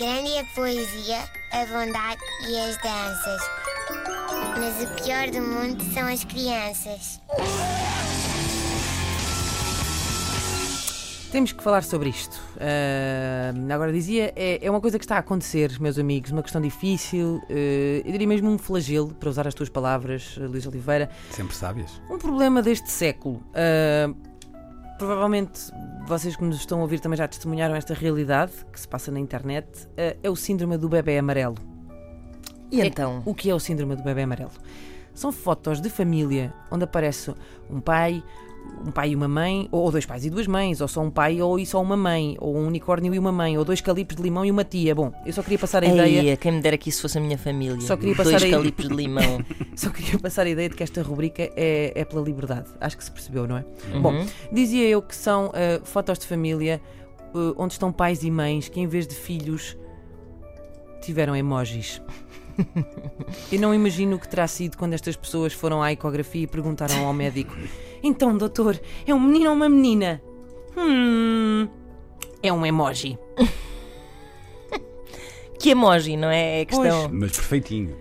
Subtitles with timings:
[0.00, 1.18] Grande é a poesia,
[1.52, 3.42] a bondade e as danças.
[4.58, 7.20] Mas o pior do mundo são as crianças.
[11.30, 12.40] Temos que falar sobre isto.
[12.58, 16.62] Ah, agora dizia, é, é uma coisa que está a acontecer, meus amigos, uma questão
[16.62, 21.10] difícil, eh, eu diria mesmo um flagelo, para usar as tuas palavras, Luís Oliveira.
[21.30, 22.00] Sempre sábias.
[22.10, 23.44] Um problema deste século.
[23.54, 24.10] Ah,
[24.96, 25.70] provavelmente
[26.10, 29.18] vocês que nos estão a ouvir também já testemunharam esta realidade que se passa na
[29.20, 29.66] internet.
[29.96, 31.56] Ah, é o síndrome do bebê amarelo.
[32.70, 33.22] E É- então?
[33.24, 34.50] O que é o síndrome do bebê amarelo?
[35.14, 37.34] São fotos de família onde aparece
[37.68, 38.22] um pai,
[38.86, 41.40] um pai e uma mãe, ou dois pais e duas mães, ou só um pai
[41.42, 44.22] ou e só uma mãe, ou um unicórnio e uma mãe, ou dois calipos de
[44.22, 44.94] limão e uma tia.
[44.94, 47.20] Bom, eu só queria passar a ideia, Eia, quem me dera que isso fosse a
[47.20, 47.80] minha família.
[47.82, 49.44] Só queria Dois passar aí- calipos de limão.
[49.76, 52.70] só queria passar a ideia de que esta rubrica é, é pela liberdade.
[52.80, 53.64] Acho que se percebeu, não é?
[53.92, 54.00] Uhum.
[54.02, 56.80] Bom, dizia eu que são ah, fotos de família
[57.34, 59.76] ah, onde estão pais e mães que em vez de filhos
[61.02, 62.00] tiveram emojis.
[63.50, 67.06] Eu não imagino o que terá sido quando estas pessoas foram à ecografia e perguntaram
[67.06, 67.54] ao médico:
[68.02, 70.22] Então, doutor, é um menino ou uma menina?
[70.76, 71.68] Hum.
[72.42, 73.18] É um emoji.
[75.60, 76.60] Que emoji, não é?
[76.60, 77.10] É a questão.
[77.12, 77.94] Mas perfeitinho.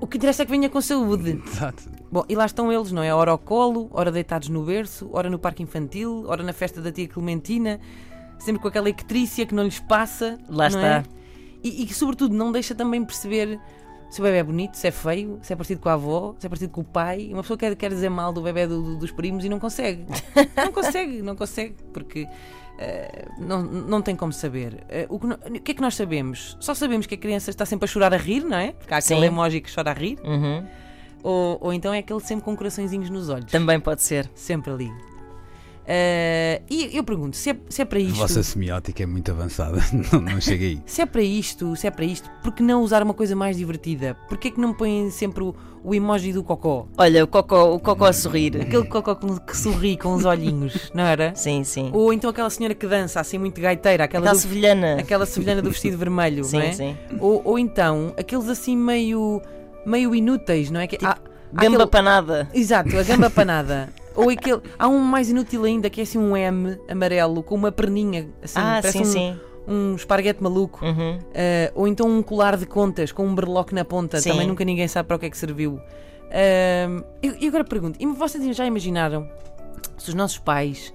[0.00, 1.40] O que interessa é que venha com saúde.
[1.46, 1.88] Exato.
[2.10, 3.14] Bom, e lá estão eles, não é?
[3.14, 6.90] Ora ao colo, ora deitados no berço, ora no parque infantil, ora na festa da
[6.90, 7.78] tia Clementina,
[8.40, 10.36] sempre com aquela ectrícia que não lhes passa.
[10.48, 10.88] Lá não está.
[10.88, 11.04] é?
[11.62, 13.58] E, e que, sobretudo, não deixa também perceber
[14.10, 16.44] se o bebê é bonito, se é feio, se é parecido com a avó, se
[16.46, 17.30] é parecido com o pai.
[17.32, 20.04] Uma pessoa quer, quer dizer mal do bebê do- do- dos primos e não consegue.
[20.56, 22.26] Não consegue, não consegue, porque
[22.78, 24.84] eh, não, não tem como saber.
[24.88, 26.56] Eh, o, que, o que é que nós sabemos?
[26.60, 28.72] Só sabemos que a criança está sempre a chorar a rir, não é?
[28.72, 29.26] Porque há aquele Sim.
[29.26, 30.18] emoji que chora a rir.
[30.24, 30.66] Uhum.
[31.22, 33.50] Ou, ou então é aquele sempre com coraçõezinhos nos olhos.
[33.50, 34.28] Também pode ser.
[34.34, 34.92] Sempre ali.
[35.86, 38.16] Eh, e eu pergunto, se é, se é para A isto.
[38.16, 39.78] vossa semiótica é muito avançada.
[40.12, 40.80] Não, não chega aí.
[40.86, 43.56] Se é para isto, se é para isto, por que não usar uma coisa mais
[43.56, 44.16] divertida?
[44.28, 46.86] Porquê que não põem sempre o, o emoji do cocó?
[46.96, 48.60] Olha, o cocó, o cocó a sorrir.
[48.62, 51.34] Aquele cocó que, que sorri com os olhinhos, não era?
[51.34, 51.90] Sim, sim.
[51.92, 54.96] Ou então aquela senhora que dança assim muito gaiteira, aquela, Aquela do- sevilhana.
[55.00, 56.72] aquela sevilhana do vestido vermelho, Sim, não é?
[56.72, 56.96] sim.
[57.18, 59.42] Ou, ou então aqueles assim meio,
[59.84, 60.86] meio inúteis, não é?
[60.86, 61.18] Que, há
[61.52, 62.48] Gamba aquele- panada.
[62.54, 63.88] Exato, a gamba panada.
[64.14, 64.60] Ou aquele.
[64.78, 68.58] Há um mais inútil ainda que é assim um M amarelo com uma perninha assim,
[68.58, 69.40] ah, parece sim, um, sim.
[69.66, 70.84] um esparguete maluco.
[70.84, 71.18] Uhum.
[71.34, 74.30] Ah, ou então um colar de contas com um berloque na ponta, Sim.
[74.30, 75.80] também nunca ninguém sabe para o que é que serviu.
[77.22, 79.28] Eu- e agora pergunto: e vocês já imaginaram
[79.98, 80.92] se os nossos pais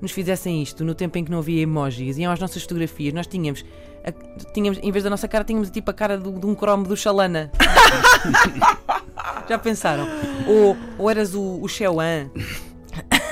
[0.00, 3.26] nos fizessem isto no tempo em que não havia emojis, iam às nossas fotografias, nós
[3.26, 3.64] tínhamos,
[4.06, 6.84] a- tínhamos em vez da nossa cara, tínhamos tipo a cara do- de um cromo
[6.86, 7.50] do Xalana.
[9.48, 10.06] já pensaram?
[10.46, 12.30] Ou, ou eras o, o Xeuan?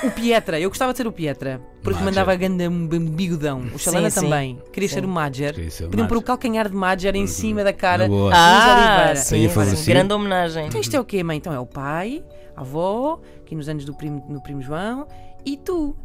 [0.02, 2.04] O Pietra, eu gostava de ser o Pietra, porque Madger.
[2.04, 3.62] mandava ganda bigodão.
[3.74, 4.26] O Xalana Sim, sim.
[4.26, 4.58] também.
[4.70, 4.94] Queria Sim.
[4.96, 5.54] ser o Madger.
[5.90, 8.06] Podiam pôr o calcanhar de Madger em cima da cara.
[8.32, 9.16] Ah, Oliveira.
[9.16, 9.90] sim, sim.
[9.90, 10.66] Grande homenagem.
[10.66, 11.38] Então isto é o quê, mãe?
[11.38, 12.22] Então é o pai,
[12.54, 15.06] a avó, aqui nos anos do primo, no primo João,
[15.46, 15.96] e tu.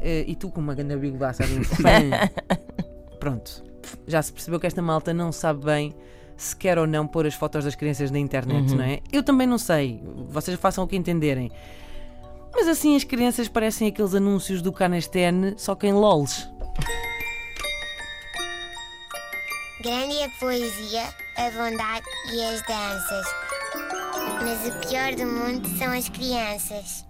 [0.00, 1.42] Eh, e tu com uma grande bigodaça.
[3.18, 3.64] Pronto.
[4.10, 5.94] Já se percebeu que esta malta não sabe bem
[6.36, 8.76] se quer ou não pôr as fotos das crianças na internet, Uhum.
[8.78, 9.00] não é?
[9.12, 10.02] Eu também não sei.
[10.30, 11.50] Vocês façam o que entenderem.
[12.52, 16.48] Mas assim as crianças parecem aqueles anúncios do Canestene, só que em LOLs.
[19.82, 21.04] Grande é a poesia,
[21.36, 23.26] a bondade e as danças.
[24.42, 27.04] Mas o pior do mundo são as crianças.